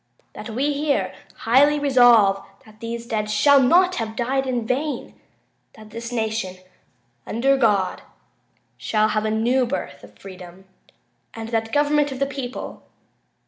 [0.33, 5.13] that we here highly resolve that these dead shall not have died in vain...
[5.73, 6.57] that this nation,
[7.27, 8.01] under God,
[8.77, 10.65] shall have a new birth of freedom...
[11.35, 12.81] and that government of the people.